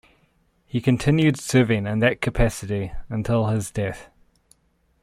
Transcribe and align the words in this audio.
He 0.65 0.81
continued 0.81 1.37
serving 1.39 1.85
in 1.85 1.99
that 1.99 2.21
capacity 2.21 2.91
until 3.07 3.49
his 3.49 3.69
death. 3.69 4.09